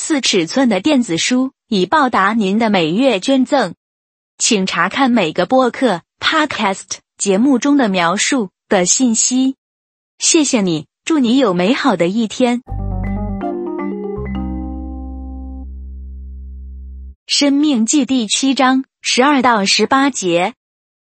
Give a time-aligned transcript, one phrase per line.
[0.00, 1.50] 四尺寸的电子书。
[1.66, 3.74] 以报答您的每月捐赠，
[4.38, 9.56] 请查看每个播客 （podcast） 节目中的描述的信息。
[10.20, 12.62] 谢谢你，祝你有美好的一天。
[17.26, 20.54] 生命记第七章十二到十八节。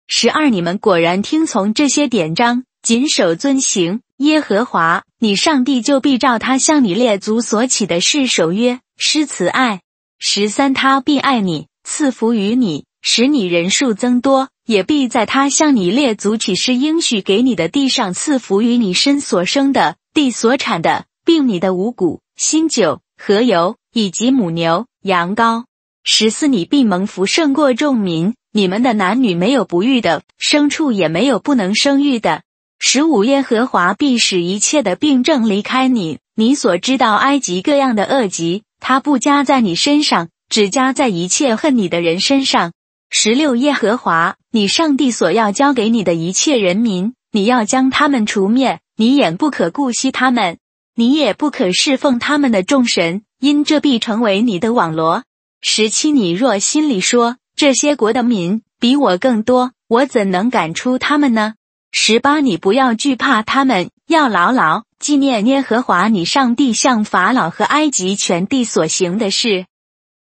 [0.08, 9.80] 十二，你们果然听从这些典章，谨守遵行耶和华你上帝，就必照他向你列祖所起的誓守约，施慈爱。
[10.20, 25.64] 十三，他必爱你，赐福于你，使你人数增多；也必在他向你列祖起誓应许给你的地上赐福于你身所生的地所产的，并你的五谷、新酒和油，以及母牛、羊羔。
[26.04, 32.42] 十四，你必蒙福胜过众民，你们的男女没有不育的，牲畜也没有不能生育的。
[32.80, 38.62] 十五，耶和华必使一切的病症离开你，你所知道埃及各样的恶疾。
[38.80, 42.72] 他不加在你身上，只加在一切恨你的人身上。
[43.10, 50.58] 十六耶和华，你上帝所要交给你的一切人民，你要将他们除灭，你也不可顾惜他们，
[50.94, 55.24] 你也不可侍奉他们的众神，因这必成为你的网罗。
[55.60, 61.54] 十七你若心里说，这些国的民比我更多，我怎能赶出他们呢？
[61.90, 64.84] 十八你不要惧怕他们，要牢牢。
[64.98, 69.66] 纪念耶和华你上帝向法老和埃及全地所行的事。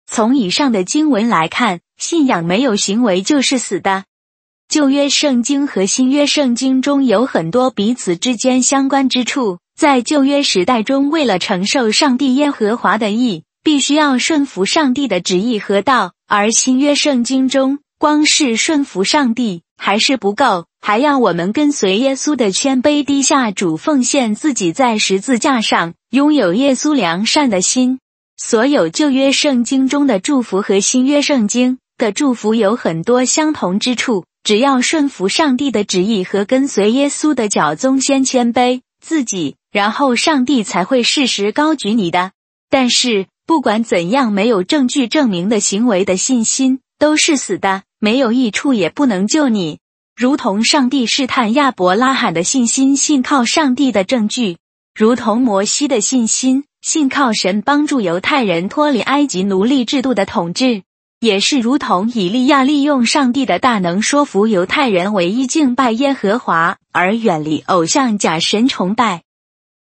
[0.05, 4.03] 从以上的经文来看，信仰没有行为就是死的。
[4.67, 9.59] 旧约圣经和新约圣经中有很多彼此之间相关之处。
[9.75, 20.65] 在旧约时代中，为了承受上帝耶和华的意，必须要顺服上帝的旨意和道；而新约圣经中，光是顺服上帝还是不够。
[20.81, 27.99] 还要我们跟随耶稣的谦卑低下主奉献自己在十字架上，拥有耶稣良善的心。
[28.37, 34.25] 所有旧约圣经中的祝福和新约圣经的祝福有很多相同之处。
[34.43, 42.31] 只要顺服上帝的旨意和跟随耶稣的脚宗，先谦卑自己，然后上帝才会适时高举你的。
[42.69, 49.79] 但是不管怎样，没有证据证明的行为的信心都是死的，没有益处，也不能救你。
[50.15, 54.57] 如同上帝试探亚伯拉罕的信心，信靠上帝的证据；
[54.93, 60.83] 如同摩西的信心，信靠神帮助犹太人脱离埃及奴隶制度的统治；
[61.19, 69.23] 也是如同以利亚利用上帝的大能说服犹太人唯一敬拜耶和华，而远离偶像假神崇拜。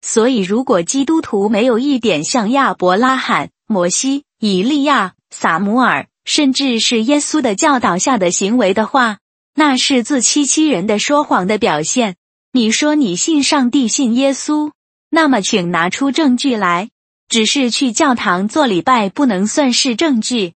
[0.03, 9.17] 所以，如果基督徒没有一点像亚伯拉罕、摩西、以利亚、撒母耳，甚至是耶稣的教导下的行为的话，
[9.55, 12.15] 那是自欺欺人的说谎的表现。
[12.53, 14.71] 你说你信上帝、信耶稣，
[15.09, 16.89] 那么请拿出证据来。
[17.29, 20.53] 只是去教堂做礼拜不能算是证据。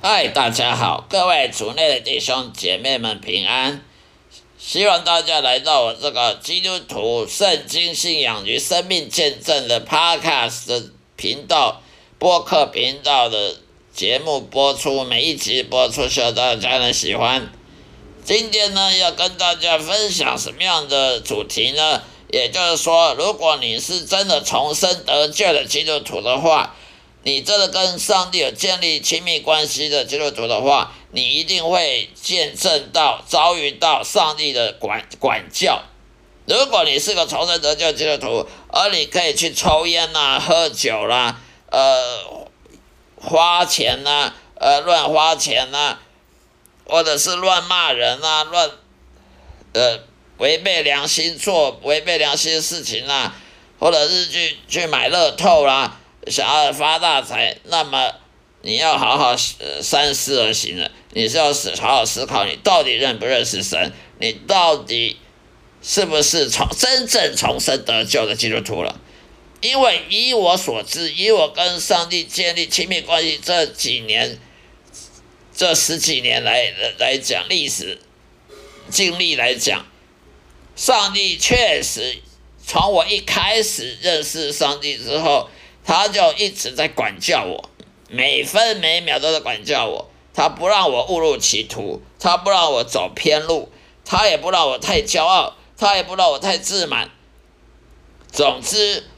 [0.00, 3.82] 嗨，大家好，各位族内的弟兄姐妹们平安。
[4.60, 11.80] 希望大家来到我这个基督徒圣经信仰与生命见证的 Podcast 频道。
[12.18, 13.54] 播客频道的
[13.94, 17.52] 节目播出，每一集播出，希望大家能喜欢。
[18.24, 22.02] 今天呢，要跟大家分享什么样的主题呢？
[22.32, 26.74] 也就是说，如果你是真的重生得救的基督徒的话，
[27.28, 35.82] 你真的跟上帝有建立亲密关系的基督徒的话，你一定会见证到、遭遇到上帝的管管教。
[36.46, 41.38] 如果你是个重生得救基督徒，而你可以去抽烟啦、喝酒啦。
[41.70, 42.48] 呃，
[43.16, 45.98] 花钱呐，呃，乱花钱呐，
[46.86, 48.70] 或者是乱骂人呐，乱，
[49.74, 50.00] 呃，
[50.38, 53.34] 违背良心做违背良心的事情啦，
[53.78, 58.12] 或者是去去买乐透啦，想要发大财，那么
[58.62, 59.36] 你要好好
[59.80, 60.90] 三思而行了。
[61.12, 63.92] 你是要思好好思考，你到底认不认识神？
[64.18, 65.16] 你到底
[65.82, 69.00] 是不是从真正重生得救的基督徒了？
[69.60, 74.38] 因为以我所知，以我跟上帝建立亲密关系这几年、
[75.56, 77.98] 这十几年来来讲历史
[78.90, 79.86] 经历来讲，
[80.76, 82.18] 上帝确实
[82.64, 85.48] 从我一开始认识上帝之后，
[85.88, 87.70] 他就一直在管教我，
[88.10, 90.10] 每分每秒都在管教我。
[90.34, 93.72] 他不让我误入歧途，他不让我走偏路，
[94.04, 97.10] 他也不让我太骄傲，他也不让我太自满。
[98.30, 99.08] 总之，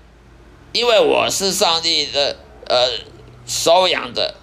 [0.71, 2.37] 因为我是上帝的
[2.69, 2.93] 呃
[3.45, 4.37] 收养的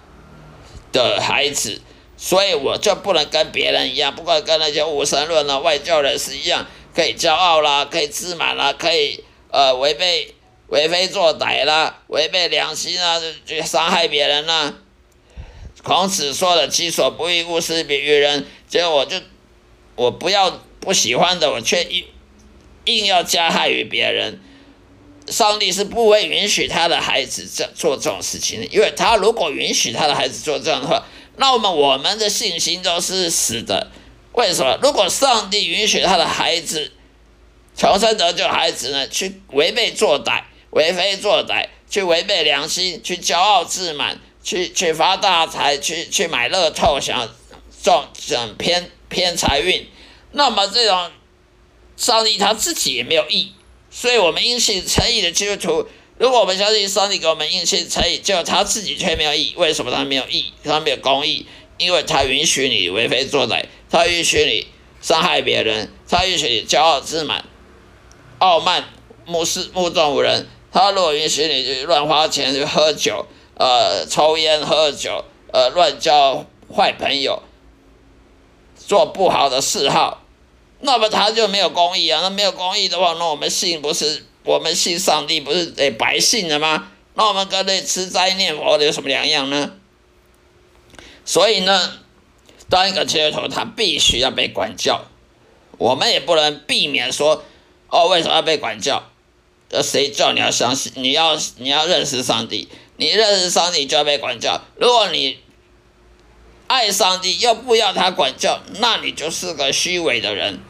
[0.92, 1.80] 的孩子，
[2.18, 10.34] 所以我就不能跟别人一样，不管跟那些无神论啊、外教人士一样，可以骄傲啦，可以自满啦，可以呃违背
[10.68, 14.74] 为非作歹啦，违背良心了，去伤害别人啦。
[15.82, 19.16] 孔子说的“己所不欲，勿施于人”，结果我就
[19.96, 22.04] 我不要不喜欢的，我却硬
[22.84, 24.40] 硬要加害于别人。
[25.28, 31.04] 上帝是不会允许他的孩子这做这种事情的，因为他如果允许他的孩子做这样的话，
[31.36, 33.90] 那我们我们的信心都是死的。
[34.32, 34.78] 为什么？
[34.82, 36.92] 如果上帝允许他的孩子
[37.76, 47.28] 重生得救，孩子呢去违背作歹、为非作歹，去违背良心，去骄傲自满，去去发大财，去去买乐透，想
[47.82, 49.86] 中想偏偏财运，
[50.32, 51.10] 那么这种
[51.96, 53.52] 上帝他自己也没有意。
[53.90, 55.88] 所以，我们因信诚意的基督徒，
[56.18, 60.52] 如果我们相信上帝给我们因信诚意，就他自己却没有义，为什么他没有义？
[60.62, 61.46] 他没有公义，
[61.78, 64.66] 因为他允许你为非作歹，他允许你
[65.00, 67.46] 伤害别人，他允许你骄傲自满、
[68.38, 68.84] 傲慢、
[69.24, 70.46] 目视目中无人。
[70.72, 73.26] 他如果允许你乱花钱喝酒、
[73.56, 76.44] 呃抽烟、喝酒、呃乱交
[76.74, 77.42] 坏朋友、
[78.76, 80.22] 做不好的嗜好。
[80.80, 82.20] 那么他就没有公义啊！
[82.22, 86.92] 那没有公义的话，那我们信不是我们信上帝不是得白信了吗？
[87.14, 89.72] 那我们跟那吃斋念佛的有什么两样呢？
[91.24, 91.94] 所以呢，
[92.70, 95.06] 当一个基督徒，他必须要被管教。
[95.78, 97.42] 我们也不能避免说，
[97.88, 99.10] 哦，为什么要被管教？
[99.70, 100.92] 呃，谁叫你要相信？
[100.96, 104.62] 你要你要认识上帝，你认识上帝就要被管教。
[104.76, 105.38] 如果你
[106.66, 110.60] 爱上帝又不要他管教，那你就是个虚伪的人。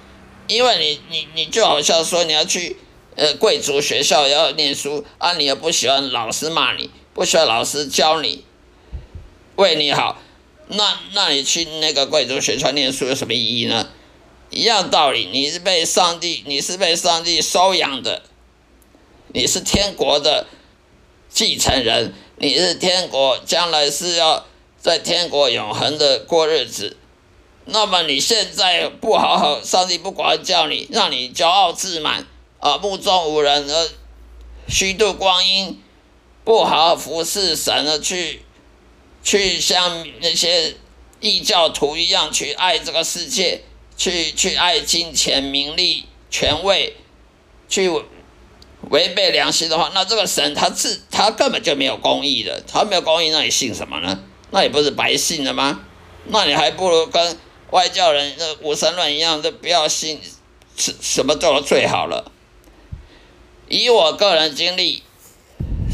[0.46, 2.76] 因为你你你就好像说你要去
[3.16, 8.44] 呃贵族学校要念书啊，你又不喜欢老师骂你，不喜欢老师教你
[9.56, 10.20] 为你好，
[10.68, 13.90] 那那你去那个贵族学校念书有什么意义呢？
[14.50, 18.22] 一样道理，你是被上帝你是被上帝收养的，
[19.30, 20.46] 你是天国的
[21.28, 24.46] 继承人，你是天国将来是要
[24.78, 26.96] 在天国永恒的过日子。
[27.66, 32.26] 那么你现在不好好，上帝不管教你，让你骄傲自满
[32.58, 33.90] 啊，目中无人而
[34.66, 35.78] 虚度光阴，
[36.44, 38.42] 不好好服侍神而去，
[39.22, 40.76] 去像那些
[41.20, 43.62] 异教徒一样去爱这个世界，
[43.98, 46.96] 去去爱金钱、名利、权位，
[47.68, 47.90] 去
[48.90, 54.18] 违背良心的话，那这个神他自他根本就没有公义的，他没有公义，那你信什么呢？
[54.50, 55.80] 那你不是白信了吗？
[56.26, 57.38] 那你还不如跟。
[57.70, 60.18] 外教人那无神论一样，都不要信，
[60.74, 62.32] 什什么做的最好了。
[63.68, 65.02] 以我个人经历，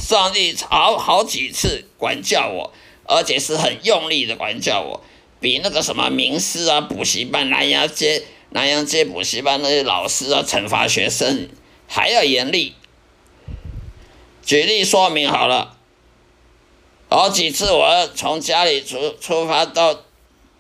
[0.01, 2.73] 上帝好好几次管教我，
[3.09, 5.03] 而且是很用力的管教我，
[5.41, 11.49] 比那个什么名师啊、补习班、南阳街、南阳街补习班那些老师啊，惩罚学生
[11.89, 12.77] 还要严厉。
[14.45, 15.77] 举例说明好了，
[17.09, 20.01] 好几次我从家里出出发到。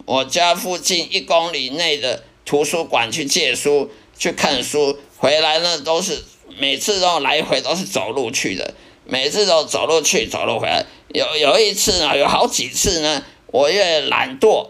[0.06, 6.22] 我家附近一公里内的图书馆去借书、去看书，回来呢都是
[6.58, 8.74] 每次都来回都是走路去的，
[9.06, 10.84] 每次都走路去、走路回来。
[11.08, 14.68] 有有一次呢，有好几次呢，我越懒惰、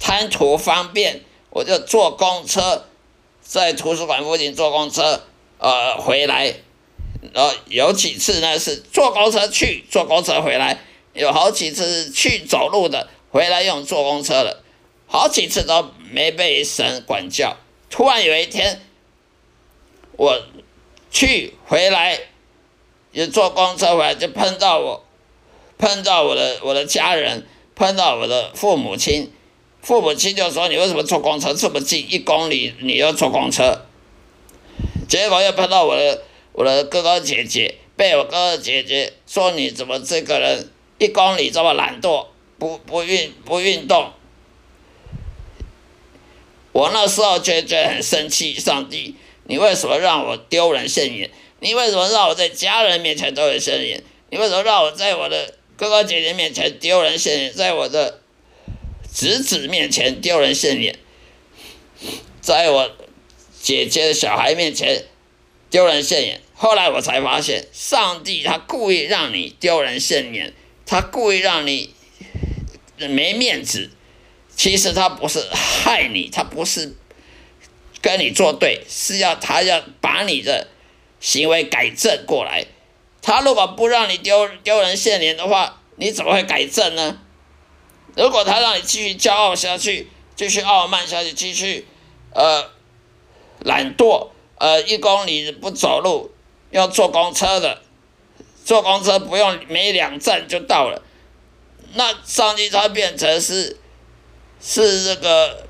[0.00, 2.86] 贪图方便，我就坐公车，
[3.40, 5.22] 在图书馆附近坐公车，
[5.58, 6.56] 呃，回来。
[7.32, 10.78] 然后，有几次呢是坐公车去、坐公车回来，
[11.14, 13.08] 有好几次去走路的。
[13.30, 14.62] 回来用坐公车了，
[15.06, 17.56] 好几次都没被神管教。
[17.90, 18.80] 突然有一天，
[20.16, 20.42] 我
[21.10, 22.18] 去回来，
[23.12, 25.04] 也坐公车回来，就碰到我，
[25.76, 29.30] 碰到我的我的家人，碰到我的父母亲。
[29.82, 33.86] 父母亲就说：“你为什么坐公车这么近，一公里你要坐公车？”
[35.08, 36.22] 结果又碰到我的
[36.58, 42.26] 我的哥哥姐姐，被我哥哥姐姐说：“你怎么这个人一公里这么懒惰？”
[42.58, 44.10] 不不运不运动，
[46.72, 48.58] 我那时候就觉得很生气。
[48.58, 51.30] 上帝，你为什么让我丢人现眼？
[51.60, 54.02] 你为什么让我在家人面前丢人现眼？
[54.30, 57.52] 你为什么让我在我的哥哥姐姐面前丢人现眼？
[57.52, 58.20] 在我的
[59.14, 60.98] 侄子面前丢人现眼？
[62.40, 62.90] 在我
[63.62, 65.04] 姐姐的小孩面前
[65.70, 66.40] 丢人现眼。
[66.60, 70.52] 后来我才发现，上帝他故意让你丢人现眼，
[70.84, 71.94] 他故意让你
[72.96, 73.92] 没面子。
[74.56, 76.96] 其实他不是害你，他不是
[78.02, 80.66] 跟你作对，是要他要把你的
[81.20, 82.66] 行为改正过来。
[83.22, 87.20] 他如果不让你丢丢人现眼的话，你怎么会改正呢？
[88.16, 91.86] 如果他让你继续骄傲下去，继续傲慢下去，继续
[92.34, 92.68] 呃
[93.60, 96.32] 懒惰，呃一公里不走路。
[96.70, 97.80] 要坐公车的，
[98.64, 101.02] 坐公车不用没两站就到了，
[101.94, 103.78] 那上帝他变成是
[104.60, 105.66] 是这个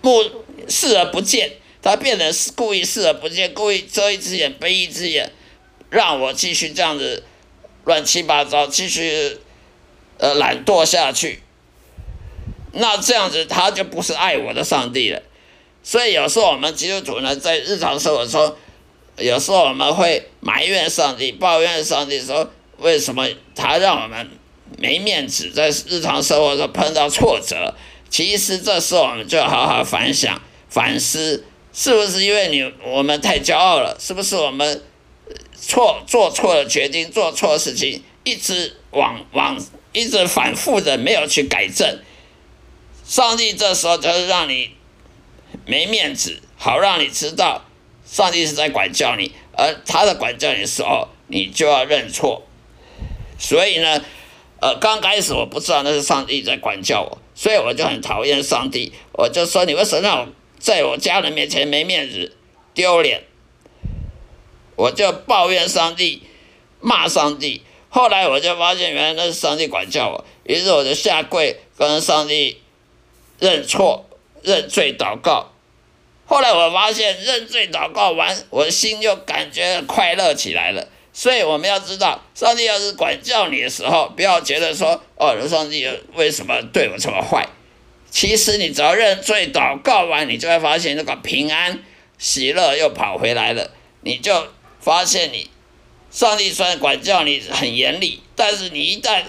[0.00, 0.24] 目
[0.68, 5.30] 视而不见，他变成是故意视而不见，故意遮一只眼闭一只眼，
[5.88, 7.22] 让我继续这样子
[7.84, 9.38] 乱七八糟，继续
[10.18, 11.40] 呃懒惰下去，
[12.72, 15.22] 那这样子他就不是爱我的上帝了。
[15.84, 18.56] 所以有时候我们基督徒呢，在日常生活中。
[19.22, 24.30] 有时候我们会埋怨上帝、抱怨上帝，说为什么他让我们
[24.78, 27.74] 没面子，在日常生活中碰到挫折。
[28.10, 33.96] 其实这时候我们就好好反想、反思，是不是因为你我们太骄傲了？
[33.98, 34.82] 是不是我们
[35.56, 39.58] 错做错了决定、做错事情，一直往往
[39.92, 42.00] 一直反复的没有去改正？
[43.04, 44.72] 上帝这时候就是让你
[45.64, 47.64] 没面子，好让你知道。
[48.12, 52.42] 上帝是在管教你，而他的管教你的时候，你就要认错。
[53.38, 54.04] 所以呢，
[54.60, 58.92] 呃，刚开始我不知道那是上帝在管教我，所以我就很讨厌上帝。
[59.12, 60.28] 我就说你为什么让我
[60.58, 62.36] 在我家人面前没面子、
[62.74, 63.22] 丢脸？
[64.76, 66.22] 我就抱怨上帝，
[66.80, 67.62] 骂上帝。
[67.88, 72.58] 后来我就发现，原来那是上帝管教我，于是我就下跪跟上帝
[73.38, 74.04] 认错、
[74.42, 75.51] 认罪、祷告。
[76.24, 80.88] 后来我发现认罪祷告完，我心就感觉快乐起来了。
[81.12, 87.46] 所以我们要知道，上帝要是管教你的时候，不要觉得说哦，上帝为什么对我这么坏？
[88.10, 91.82] 其实你只要认罪祷告完，你就会发现那个平安
[92.16, 93.70] 喜乐又跑回来了。
[94.00, 94.48] 你就
[94.80, 95.50] 发现你
[96.10, 99.22] 上帝虽然管教你很严厉，但是你一旦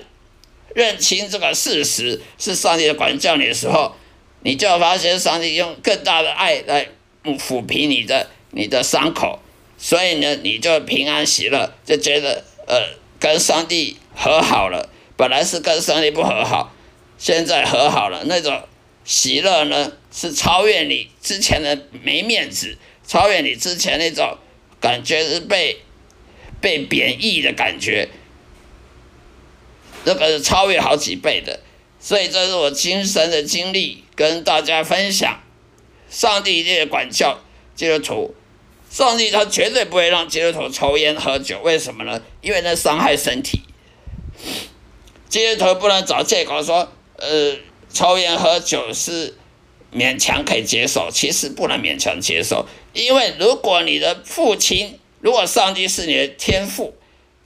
[0.73, 3.95] 认清这个事实是上帝的管教你的时候，
[4.43, 6.89] 你就发现上帝用更大的爱来
[7.23, 9.39] 抚平你的你的伤口，
[9.77, 12.75] 所以呢，你就平安喜乐，就觉得呃
[13.19, 14.89] 跟上帝和好了。
[15.15, 16.73] 本来是跟上帝不和好，
[17.17, 18.62] 现在和好了，那种
[19.05, 24.38] 喜乐呢是超越你之前的没面子，超越你之前那种
[24.81, 25.77] 感觉是被
[26.59, 28.09] 被贬义的感觉，
[30.03, 31.59] 这个是超越好几倍的。
[32.03, 34.03] 所以这是我亲身的经历。
[34.15, 35.41] 跟大家分享，
[36.07, 37.39] 上帝一定管教
[37.75, 38.36] 基督徒，
[38.91, 42.22] 上帝他绝对不会让基督徒抽烟喝酒，为什么呢？
[42.41, 43.62] 因为那伤害身体。
[45.27, 47.57] 基督徒不能找借口说，呃，
[47.91, 49.36] 抽烟喝酒是
[49.91, 56.93] 勉强可以接受，其实不能勉强接受，因为如果你的父亲，如果上帝是你的天父，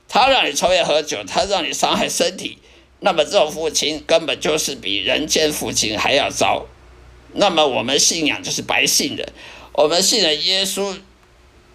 [0.09, 2.57] 他让你抽烟喝酒，他让你伤害身体。
[2.99, 6.65] 那么这种父亲根本就是比人间父亲还要糟。
[7.33, 9.31] 那么我们信仰就是白信的，
[9.73, 10.97] 我们信的耶稣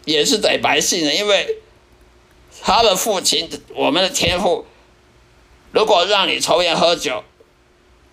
[0.05, 1.59] 也是得白信的，因为
[2.61, 4.67] 他的父亲，我们的天父，
[5.71, 7.23] 如果让你抽烟喝酒，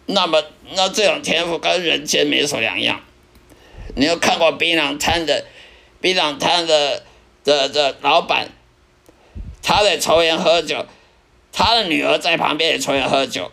[0.05, 0.43] 那么
[0.75, 3.01] 那这种天赋跟人间没什么两样。
[3.95, 5.45] 你有看过槟榔摊的
[5.99, 7.03] 槟榔摊的
[7.43, 8.49] 的的老板，
[9.63, 10.85] 他在抽烟喝酒。
[11.51, 13.51] 他的女儿在旁边也抽烟喝酒，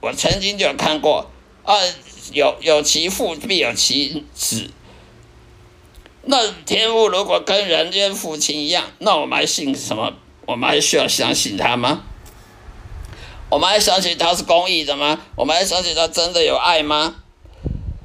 [0.00, 1.30] 我曾经就有看过，
[1.62, 1.74] 啊，
[2.32, 4.70] 有有其父必有其子。
[6.22, 10.14] 那天父如果跟人间父亲一样，那我们还信什么？
[10.46, 12.02] 我们还需要相信他吗？
[13.50, 15.20] 我们还相信他是公义的吗？
[15.36, 17.16] 我们还相信他真的有爱吗？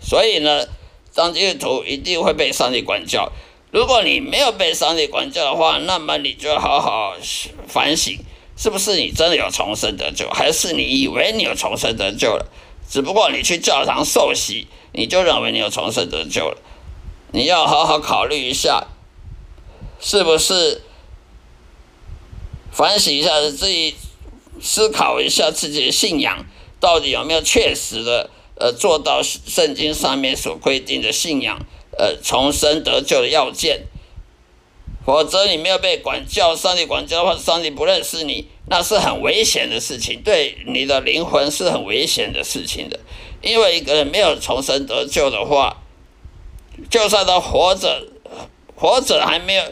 [0.01, 0.65] 所以呢，
[1.13, 3.31] 当基督徒一定会被上帝管教。
[3.71, 7.15] 如果你没有被上帝管教的话，那么你就好好
[7.67, 8.17] 反省。
[8.61, 12.45] 是不是你真的有重生得救，还是你以为你有重生得救了？
[12.89, 16.57] 只不过你去教堂受洗，你就认为你有重生得救了。
[17.31, 18.87] 你要好好考虑一下，
[20.01, 20.81] 是不是
[22.69, 23.95] 反省一下自己，
[24.61, 26.45] 思考一下自己的信仰
[26.81, 31.59] 到底有没有确实的呃做到圣经上面所规定的信仰
[31.97, 33.83] 呃重生得救的要件。
[35.09, 42.99] 否则你没有被管教，上帝管教的话，上帝不认识你，那是很危险的事情，对你的灵魂是很危险的事情的。
[43.41, 45.77] 因为一个人没有重生得救的话，
[46.91, 48.03] 就算他活着
[48.75, 49.63] 活着还没有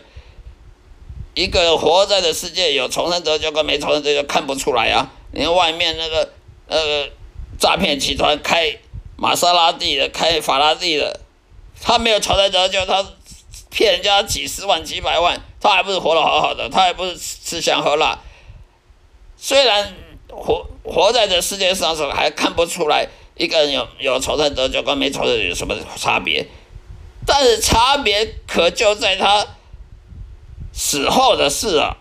[1.35, 5.11] 一个活在的世界有重生得救跟没重生得救看不出来啊！
[5.33, 6.33] 你看外面那个
[6.67, 7.11] 那个
[7.59, 8.75] 诈骗集团开
[9.15, 11.19] 玛莎拉蒂的，开法拉利的，
[11.79, 13.05] 他没有重生得救，他
[13.69, 18.19] 骗人家几十万几百万，他还不是活得好好的，他还不是吃香喝辣。
[19.37, 19.95] 虽然
[20.29, 26.47] 活活在这世界上时候还看不出来一个人有有重生得就跟没重生有什么差别，
[27.25, 29.45] 但是差别可就在他
[30.73, 31.97] 死后的事啊！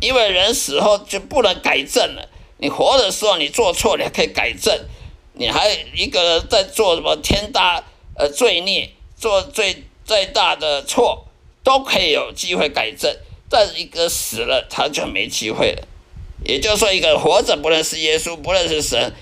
[0.00, 2.28] 因为人死后就不能改正了。
[2.58, 4.74] 你活的时候你做错，你可以改正；
[5.34, 7.82] 你还一个人在做什么天大
[8.14, 11.26] 呃罪孽，做最最大的错，
[11.64, 13.14] 都可以有机会改正。
[13.48, 15.82] 但一个死了，他就没机会了。
[16.44, 19.12] 也就是说，一个活着不认识耶稣，不认识神，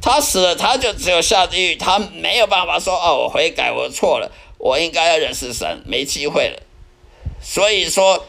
[0.00, 6.62] 他死了，他就只有下地狱，他没有办法说哦，我悔改，我错了，我应该要认识神，没机会了。
[7.40, 8.26] 所以说，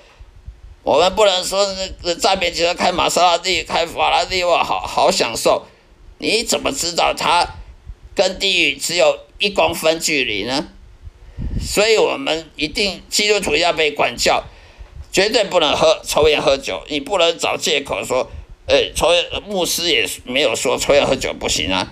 [0.83, 5.65] 我们不能说那个诈骗集团开玛莎拉蒂、开法拉利哇，好好享受。
[6.19, 7.55] 你怎么知道他
[8.13, 10.67] 跟地狱只有一公分距离呢？
[11.61, 14.43] 所以我们一定基督徒要被管教，
[15.11, 16.83] 绝对不能喝抽烟喝酒。
[16.89, 18.29] 你不能找借口说，
[18.65, 21.91] 呃，抽烟牧师也没有说抽烟喝酒不行啊。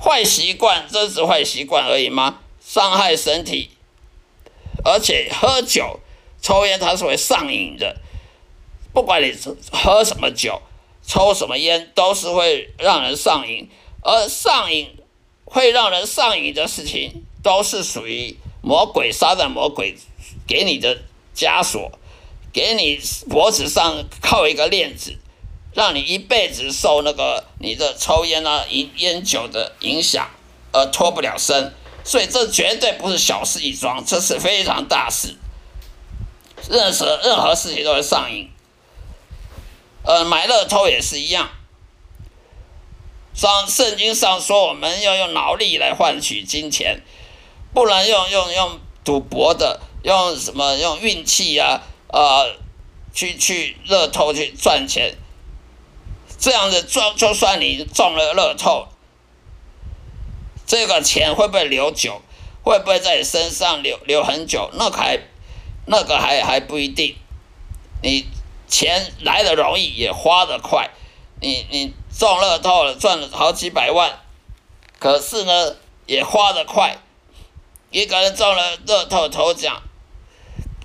[0.00, 2.40] 坏习惯真是坏习惯而已吗？
[2.60, 3.70] 伤害身体，
[4.84, 6.00] 而且喝酒。
[6.40, 7.96] 抽烟它是会上瘾的，
[8.92, 9.32] 不管你
[9.70, 10.60] 喝什么酒、
[11.06, 13.70] 抽什么烟，都是会让人上瘾。
[14.02, 14.90] 而上瘾
[15.44, 19.96] 会让人上瘾的事情，都是属于魔鬼、撒旦魔鬼
[20.46, 21.02] 给你的
[21.36, 21.92] 枷锁，
[22.52, 25.18] 给你脖子上靠一个链子，
[25.74, 30.30] 让你一辈子受那个你的抽烟啊、烟烟酒的影响，
[30.72, 31.74] 而脱不了身。
[32.04, 35.36] 所以这绝对不是小事一桩，这是非常大事。
[36.70, 38.48] 任何任何事情都会上瘾，
[40.04, 41.50] 呃，买乐透也是一样。
[43.34, 47.02] 上圣经上说，我们要用劳力来换取金钱，
[47.74, 52.56] 不能用用用赌博的，用什么用运气呀，呃，
[53.12, 55.16] 去去乐透去赚钱。
[56.38, 58.88] 这样子赚，就算你中了乐透，
[60.66, 62.20] 这个钱会不会留久？
[62.62, 64.70] 会不会在你身上留留很久？
[64.74, 65.20] 那还。
[65.84, 67.16] 那个还还不一定，
[68.02, 68.24] 你
[68.68, 70.90] 钱来的容易，也花的快。
[71.40, 74.20] 你你中乐透了，赚了好几百万，
[75.00, 75.74] 可是呢，
[76.06, 76.98] 也花的快。
[77.92, 79.80] 一个人中了乐透头奖，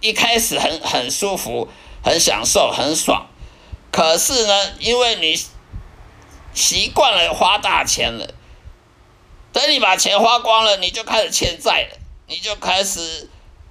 [0.02, 1.68] 一开始很很舒服，
[2.04, 3.26] 很享受，很爽。
[3.92, 5.36] 可是呢，因为你
[6.54, 8.32] 习惯了花大钱了，
[9.52, 13.28] 等你把钱花光了，你就开始欠债了，你就开始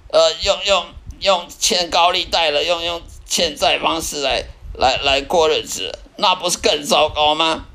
[0.09, 0.85] 呃用用。
[1.19, 4.43] 用欠高利贷了，用用欠债方式来
[4.75, 7.65] 来来过日子，那不是更糟糕吗？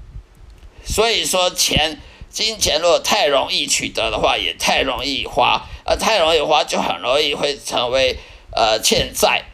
[0.85, 2.01] 所以说，钱
[2.33, 8.19] 金钱如果太容易取得的话，也太容易花，而太容易花就很容易会成为
[8.51, 9.45] 呃欠债，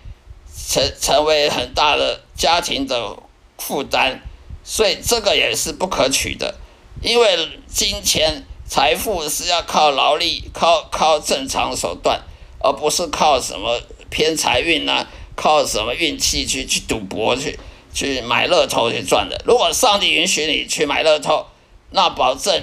[0.69, 3.17] 成成为很大的家庭的
[3.59, 4.21] 负担，
[4.63, 6.55] 所以这个也是不可取的，
[7.03, 12.23] 因为金钱财富是要靠劳力，靠靠正常手段。
[12.61, 17.57] 而不是靠什么偏财运呐，靠什么运气去去赌博去
[17.95, 19.41] 去买乐透去赚的。
[19.47, 21.47] 如果上帝允许你去买乐透，
[21.91, 22.63] 那保证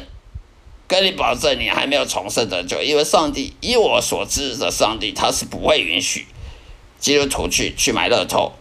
[0.88, 6.28] 跟你保证你还没有重生的，就，因为上帝以我所知的上帝他是不会允许
[7.00, 8.54] 基督徒去去买乐透，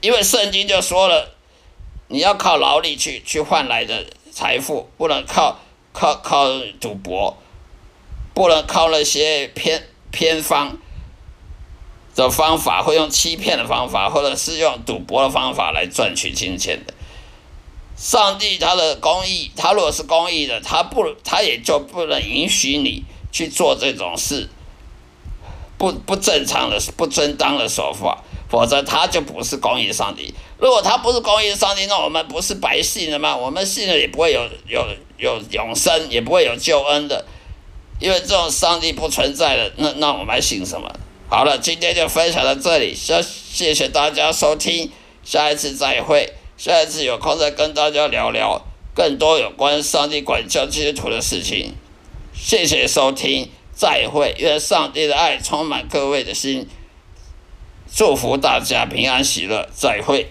[0.00, 1.34] 因为圣经就说了，
[2.08, 5.60] 你要靠劳力去去换来的财富，不能靠
[5.92, 6.48] 靠靠
[6.80, 7.36] 赌博，
[8.32, 9.88] 不能靠那些偏。
[10.16, 10.78] 偏方
[12.14, 16.93] 的方法，会用欺骗的方法，或者是用赌博的方法来赚取金钱的。
[17.96, 24.48] 上帝他的公义，他如果是公义的，他不，他也就不能允许你去做这种事，
[25.78, 30.34] 不不正常的、不正当的手法，否则他就不是公义上帝。
[30.58, 33.36] 如果他不是公义上帝，那我们不是白信了吗？
[33.36, 34.86] 我们信了也不会有有
[35.18, 37.24] 有永生，也不会有救恩的。
[38.00, 40.90] 因为这种上帝不存在的，那那我们还信什么？
[41.28, 44.90] 好了，今天就分享到这里，谢谢谢大家收听，
[45.24, 48.64] 下一次再会，下一次有空再跟大家聊聊
[48.94, 51.74] 更多有关上帝管教基督徒的事情。
[52.32, 56.68] 谢谢收听，再会，愿上帝的爱充满各位的心，
[57.92, 60.30] 祝福大家平安喜乐，再会。